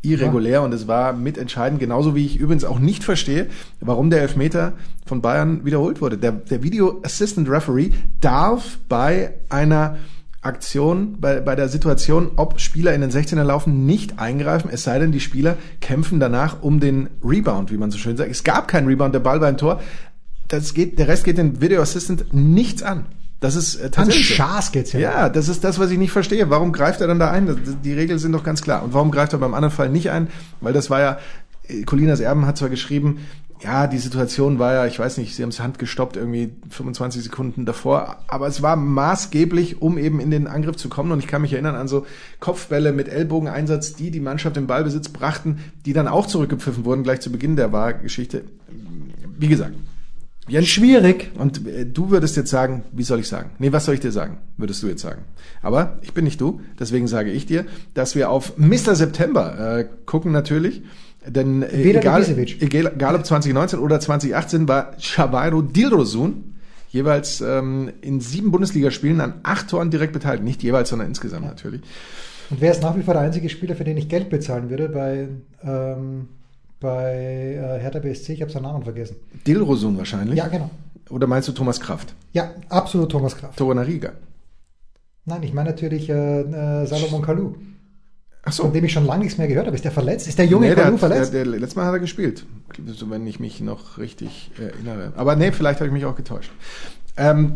[0.02, 3.46] irregulär und es war mitentscheidend, genauso wie ich übrigens auch nicht verstehe,
[3.80, 4.74] warum der Elfmeter
[5.06, 6.16] von Bayern wiederholt wurde.
[6.18, 9.96] Der, der Video Assistant Referee darf bei einer
[10.42, 14.98] Aktion, bei, bei der Situation, ob Spieler in den 16er laufen, nicht eingreifen, es sei
[14.98, 18.30] denn, die Spieler kämpfen danach um den Rebound, wie man so schön sagt.
[18.30, 19.80] Es gab keinen Rebound, der Ball beim Tor.
[20.48, 23.04] Das geht, der Rest geht den Video Assistant nichts an.
[23.40, 24.28] Das ist äh, An tatsächlich.
[24.28, 24.34] so.
[24.34, 25.00] Schaß geht's ja.
[25.00, 26.48] Ja, das ist das, was ich nicht verstehe.
[26.50, 27.46] Warum greift er dann da ein?
[27.46, 28.82] Das- Die Regeln sind doch ganz klar.
[28.82, 30.28] Und warum greift er beim anderen Fall nicht ein?
[30.60, 31.18] Weil das war ja,
[31.68, 33.20] äh, Colinas Erben hat zwar geschrieben,
[33.62, 37.22] ja, die Situation war ja, ich weiß nicht, sie haben es Hand gestoppt, irgendwie 25
[37.22, 41.12] Sekunden davor, aber es war maßgeblich, um eben in den Angriff zu kommen.
[41.12, 42.06] Und ich kann mich erinnern an so
[42.40, 47.20] Kopfbälle mit Ellbogeneinsatz, die die Mannschaft im Ballbesitz brachten, die dann auch zurückgepfiffen wurden, gleich
[47.20, 48.44] zu Beginn der Wahrgeschichte.
[49.38, 49.74] Wie gesagt,
[50.48, 51.30] Jens Schwierig.
[51.38, 53.50] und äh, du würdest jetzt sagen, wie soll ich sagen?
[53.58, 54.38] Nee, was soll ich dir sagen?
[54.56, 55.22] Würdest du jetzt sagen.
[55.62, 58.96] Aber ich bin nicht du, deswegen sage ich dir, dass wir auf Mr.
[58.96, 60.82] September äh, gucken natürlich.
[61.26, 62.24] Denn äh, egal,
[62.60, 66.54] egal, egal ob 2019 oder 2018 war Shavairo Dilrosun
[66.90, 70.44] jeweils ähm, in sieben Bundesligaspielen an acht Toren direkt beteiligt.
[70.44, 71.82] Nicht jeweils, sondern insgesamt natürlich.
[72.50, 74.88] Und wer ist nach wie vor der einzige Spieler, für den ich Geld bezahlen würde
[74.88, 75.28] bei,
[75.62, 76.28] ähm,
[76.80, 77.12] bei
[77.54, 78.32] äh, Hertha BSC?
[78.32, 79.16] Ich habe seinen Namen vergessen.
[79.46, 80.36] Dilrosun wahrscheinlich.
[80.36, 80.70] Ja, genau.
[81.10, 82.14] Oder meinst du Thomas Kraft?
[82.32, 83.56] Ja, absolut Thomas Kraft.
[83.56, 84.12] Torunariga.
[85.26, 87.54] Nein, ich meine natürlich äh, äh, Salomon Kalou,
[88.42, 88.62] Ach so.
[88.64, 89.76] von dem ich schon lange nichts mehr gehört habe.
[89.76, 90.26] Ist der verletzt?
[90.26, 91.32] Ist der junge nee, der, Kalou verletzt?
[91.34, 92.46] Der, der, letztes Mal hat er gespielt,
[92.86, 95.12] so, wenn ich mich noch richtig erinnere.
[95.16, 96.50] Aber nee, vielleicht habe ich mich auch getäuscht.
[97.16, 97.54] Ähm,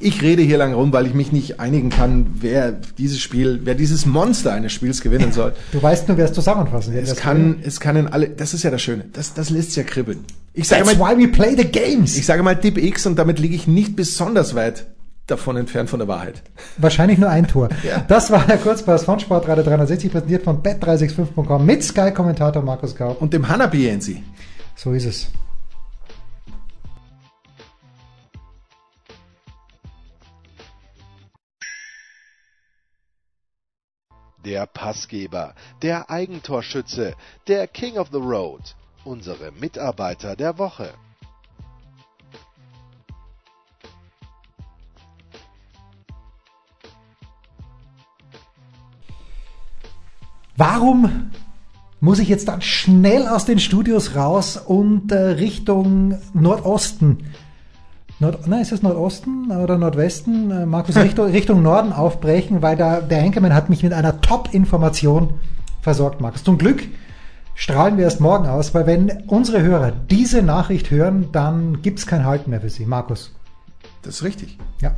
[0.00, 3.74] ich rede hier lang rum, weil ich mich nicht einigen kann, wer dieses Spiel, wer
[3.74, 5.54] dieses Monster eines Spiels gewinnen soll.
[5.72, 7.06] du weißt nur, wer es zusammenfassen wird.
[7.06, 9.84] Es kann, es kann in alle, das ist ja das Schöne, das, das lässt ja
[9.84, 10.24] kribbeln.
[10.54, 12.16] Ich sage That's mal, why we play the games.
[12.16, 14.86] ich sage mal Tipp X und damit liege ich nicht besonders weit
[15.26, 16.42] davon entfernt von der Wahrheit.
[16.76, 17.68] Wahrscheinlich nur ein Tor.
[17.82, 18.04] Ja.
[18.08, 23.20] Das war der Kurzpass von Sportradio 360, präsentiert von bet365.com mit Sky-Kommentator Markus Gaub.
[23.20, 24.24] Und dem Hanabi Jensi.
[24.74, 25.28] So ist es.
[34.44, 37.14] Der Passgeber, der Eigentorschütze,
[37.46, 40.90] der King of the Road, unsere Mitarbeiter der Woche.
[50.56, 51.30] Warum
[52.00, 57.18] muss ich jetzt dann schnell aus den Studios raus und äh, Richtung Nordosten?
[58.18, 60.50] Nord, nein, ist das Nordosten oder Nordwesten?
[60.50, 65.34] Äh, Markus, Richtung, Richtung Norden aufbrechen, weil da, der Anchorman hat mich mit einer Top-Information
[65.82, 66.42] versorgt, Markus.
[66.42, 66.84] Zum Glück
[67.54, 72.24] strahlen wir erst morgen aus, weil wenn unsere Hörer diese Nachricht hören, dann gibt's kein
[72.24, 72.86] Halt mehr für sie.
[72.86, 73.34] Markus.
[74.02, 74.58] Das ist richtig.
[74.80, 74.94] Ja.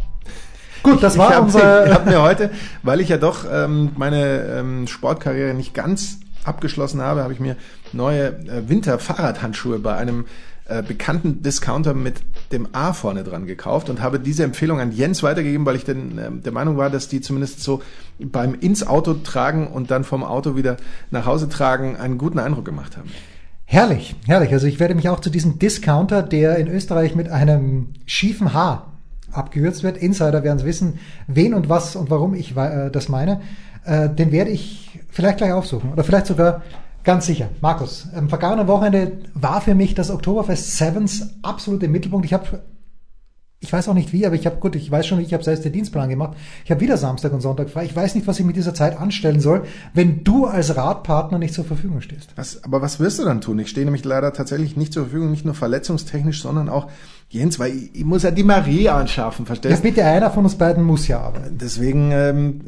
[0.91, 1.87] Gut, das ich war hab, unser.
[1.87, 2.51] Ich habe mir heute,
[2.83, 7.57] weil ich ja doch ähm, meine ähm, Sportkarriere nicht ganz abgeschlossen habe, habe ich mir
[7.93, 10.25] neue äh, Winter-Fahrradhandschuhe bei einem
[10.67, 12.21] äh, bekannten Discounter mit
[12.53, 16.19] dem A vorne dran gekauft und habe diese Empfehlung an Jens weitergegeben, weil ich denn,
[16.19, 17.83] ähm, der Meinung war, dass die zumindest so
[18.19, 20.77] beim ins Auto tragen und dann vom Auto wieder
[21.11, 23.11] nach Hause tragen einen guten Eindruck gemacht haben.
[23.65, 24.53] Herrlich, herrlich.
[24.53, 28.88] Also ich werde mich auch zu diesem Discounter, der in Österreich mit einem schiefen H
[29.33, 33.41] abgekürzt wird, Insider werden es wissen, wen und was und warum ich äh, das meine,
[33.85, 36.63] äh, den werde ich vielleicht gleich aufsuchen oder vielleicht sogar
[37.05, 37.49] ganz sicher.
[37.61, 42.27] Markus, am vergangenen Wochenende war für mich das Oktoberfest Sevens absolut im Mittelpunkt.
[42.27, 42.63] Ich habe
[43.61, 45.65] ich weiß auch nicht wie, aber ich habe gut, ich weiß schon, ich habe selbst
[45.65, 46.37] den Dienstplan gemacht.
[46.65, 47.85] Ich habe wieder Samstag und Sonntag frei.
[47.85, 49.65] Ich weiß nicht, was ich mit dieser Zeit anstellen soll,
[49.95, 52.31] wenn du als Radpartner nicht zur Verfügung stehst.
[52.37, 53.59] Was, aber was wirst du dann tun?
[53.59, 56.89] Ich stehe nämlich leider tatsächlich nicht zur Verfügung, nicht nur verletzungstechnisch, sondern auch
[57.31, 59.83] Jens, weil ich, ich muss ja die Marie anschaffen, Ja, verstehst du?
[59.83, 61.59] bitte, einer von uns beiden muss ja arbeiten.
[61.61, 62.61] Deswegen, ähm,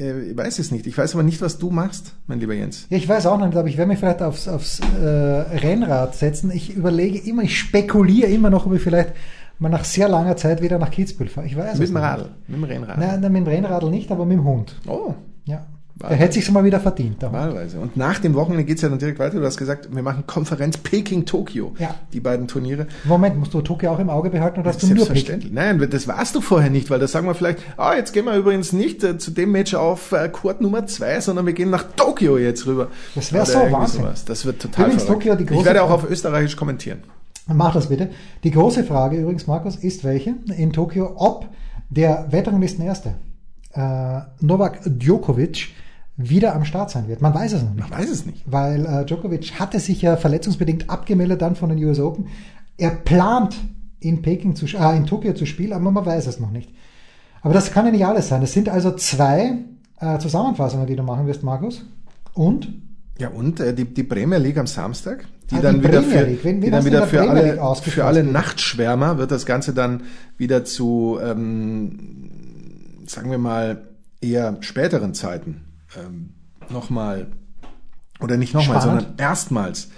[0.00, 0.86] äh, ich weiß es nicht.
[0.86, 2.86] Ich weiß aber nicht, was du machst, mein lieber Jens.
[2.88, 6.50] Ja, ich weiß auch nicht, aber ich werde mich vielleicht aufs, aufs äh, Rennrad setzen.
[6.50, 9.12] Ich überlege immer, ich spekuliere immer noch, ob ich vielleicht
[9.58, 11.46] mal nach sehr langer Zeit wieder nach Kitzbühel fahre.
[11.46, 12.02] Ich weiß es Mit dem nicht.
[12.02, 12.98] Radl, mit dem Rennrad.
[12.98, 14.76] Nein, nein, mit dem Rennradl nicht, aber mit dem Hund.
[14.86, 15.66] Oh, Ja.
[16.00, 16.16] Wahlweise.
[16.16, 17.22] Der hätte sich mal wieder verdient.
[17.22, 17.32] Hund.
[17.32, 17.80] wahlweise.
[17.80, 19.40] Und nach dem Wochenende geht's ja dann direkt weiter.
[19.40, 21.74] Du hast gesagt, wir machen Konferenz Peking-Tokio.
[21.78, 21.96] Ja.
[22.12, 22.86] Die beiden Turniere.
[23.04, 24.96] Moment, musst du Tokio auch im Auge behalten oder hast du nur?
[24.96, 25.52] Selbstverständlich.
[25.52, 28.34] Nein, das warst du vorher nicht, weil das sagen wir vielleicht, ah, jetzt gehen wir
[28.36, 31.84] übrigens nicht äh, zu dem Match auf äh, Court Nummer zwei, sondern wir gehen nach
[31.96, 32.88] Tokio jetzt rüber.
[33.16, 34.02] Das wär Oder so Wahnsinn.
[34.02, 34.24] sowas.
[34.24, 35.22] Das wird total Übrigens, verrückt.
[35.24, 37.00] Tokio, die Ich große werde auch auf Österreichisch kommentieren.
[37.48, 38.10] Mach das bitte.
[38.44, 41.46] Die große Frage übrigens, Markus, ist welche in Tokio, ob
[41.90, 43.14] der Weltranglistenerste
[43.72, 45.68] äh, Novak Djokovic
[46.20, 47.22] wieder am Start sein wird.
[47.22, 47.86] Man weiß es noch nicht.
[47.86, 48.42] Ich weiß es nicht.
[48.44, 52.26] weil äh, Djokovic hatte sich ja verletzungsbedingt abgemeldet dann von den US Open.
[52.76, 53.56] Er plant
[54.00, 56.70] in Peking zu, äh, in Tokio zu spielen, aber man weiß es noch nicht.
[57.40, 58.42] Aber das kann ja nicht alles sein.
[58.42, 59.58] Es sind also zwei
[60.00, 61.84] äh, Zusammenfassungen, die du machen wirst, Markus.
[62.34, 62.68] Und
[63.18, 66.26] Ja, und äh, die, die Premier League am Samstag, die Ah, dann die wieder für.
[66.26, 70.02] Wen- wen die dann wieder für Premier alle, für alle Nachtschwärmer wird das Ganze dann
[70.36, 72.30] wieder zu, ähm,
[73.06, 73.82] sagen wir mal,
[74.20, 75.62] eher späteren Zeiten
[75.98, 76.34] ähm,
[76.70, 77.28] nochmal,
[78.20, 79.88] oder nicht nochmal, sondern erstmals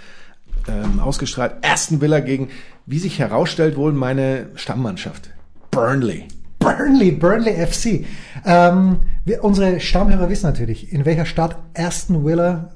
[0.67, 1.55] ähm, ausgestrahlt.
[1.63, 2.49] Aston Villa gegen,
[2.85, 5.29] wie sich herausstellt, wohl meine Stammmannschaft.
[5.71, 6.27] Burnley.
[6.59, 8.05] Burnley, Burnley FC.
[8.45, 12.71] Ähm, wir, unsere Stammhörer wissen natürlich, in welcher Stadt Aston Villa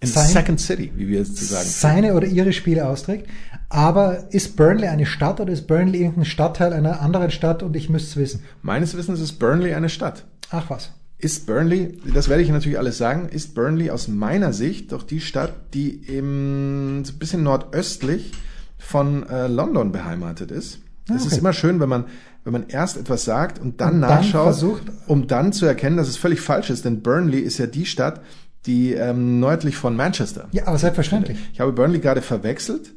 [0.00, 1.66] In sein, Second City, wie wir es zu sagen.
[1.68, 3.28] seine oder ihre Spiele austrägt.
[3.68, 7.90] Aber ist Burnley eine Stadt oder ist Burnley irgendein Stadtteil einer anderen Stadt und ich
[7.90, 8.44] müsste es wissen?
[8.62, 10.24] Meines Wissens ist Burnley eine Stadt.
[10.50, 10.92] Ach was.
[11.20, 15.20] Ist Burnley, das werde ich natürlich alles sagen, ist Burnley aus meiner Sicht doch die
[15.20, 18.32] Stadt, die im, so ein bisschen nordöstlich
[18.78, 20.78] von äh, London beheimatet ist.
[21.08, 21.32] Ah, Es okay.
[21.34, 22.04] ist immer schön, wenn man,
[22.44, 25.98] wenn man erst etwas sagt und dann Und dann nachschaut, versucht- um dann zu erkennen,
[25.98, 26.86] dass es völlig falsch ist.
[26.86, 28.22] Denn Burnley ist ja die Stadt,
[28.66, 30.48] die ähm, nördlich von Manchester.
[30.52, 31.38] Ja, aber selbstverständlich.
[31.52, 32.92] Ich habe Burnley gerade verwechselt.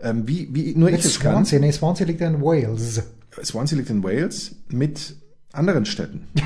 [0.00, 1.34] Ähm, wie, wie nur ich Mit es kann.
[1.34, 1.60] Swansea.
[1.60, 3.02] Nee, Swansea liegt in Wales.
[3.44, 5.14] Swansea liegt in Wales mit
[5.52, 6.26] anderen Städten.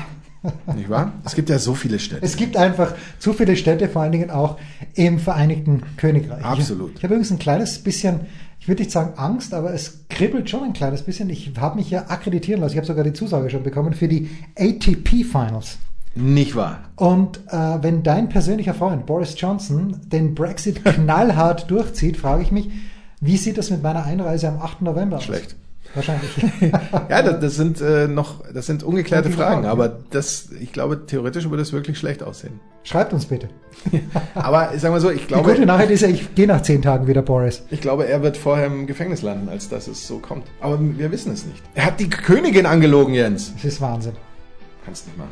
[0.75, 1.13] Nicht wahr?
[1.23, 2.23] Es gibt ja so viele Städte.
[2.23, 4.57] Es gibt einfach zu viele Städte, vor allen Dingen auch
[4.93, 6.43] im Vereinigten Königreich.
[6.43, 6.91] Absolut.
[6.91, 8.21] Ich, ich habe übrigens ein kleines bisschen,
[8.59, 11.29] ich würde nicht sagen Angst, aber es kribbelt schon ein kleines bisschen.
[11.29, 12.73] Ich habe mich ja akkreditieren lassen.
[12.73, 15.77] Ich habe sogar die Zusage schon bekommen für die ATP Finals.
[16.15, 16.79] Nicht wahr?
[16.95, 22.69] Und äh, wenn dein persönlicher Freund Boris Johnson den Brexit knallhart durchzieht, frage ich mich,
[23.19, 24.81] wie sieht das mit meiner Einreise am 8.
[24.81, 25.23] November aus?
[25.25, 25.55] Schlecht.
[25.95, 26.29] Wahrscheinlich.
[27.09, 31.05] Ja, das, das sind äh, noch, das sind ungeklärte Fragen, Fragen, aber das, ich glaube,
[31.05, 32.59] theoretisch würde es wirklich schlecht aussehen.
[32.83, 33.49] Schreibt uns bitte.
[34.35, 36.61] Aber ich sag mal so, ich Die gute glaube, Nachricht ist ja, ich gehe nach
[36.61, 37.63] zehn Tagen wieder, Boris.
[37.71, 40.45] ich glaube, er wird vorher im Gefängnis landen, als dass es so kommt.
[40.61, 41.63] Aber wir wissen es nicht.
[41.73, 43.53] Er hat die Königin angelogen, Jens.
[43.55, 44.13] Das ist Wahnsinn.
[44.85, 45.31] Kannst nicht machen.